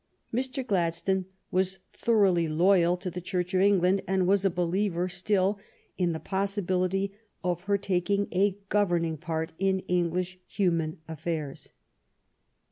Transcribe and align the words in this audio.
Mr. 0.33 0.65
Gladstone 0.65 1.25
was 1.51 1.77
thoroughly 1.93 2.47
loyal 2.47 2.97
to 2.97 3.11
the 3.11 3.21
Church 3.21 3.53
of 3.53 3.61
England, 3.61 4.01
and 4.07 4.25
was 4.25 4.43
a 4.43 4.49
believer 4.49 5.07
still 5.07 5.59
in 5.95 6.11
the 6.11 6.19
possibility 6.19 7.13
of 7.43 7.65
her 7.65 7.77
taking 7.77 8.27
a 8.31 8.57
governing 8.69 9.15
part 9.17 9.53
in 9.59 9.81
English 9.81 10.39
human 10.47 10.97
affairs. 11.07 11.73